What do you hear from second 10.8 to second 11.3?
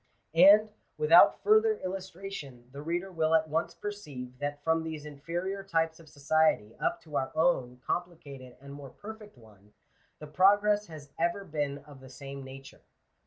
has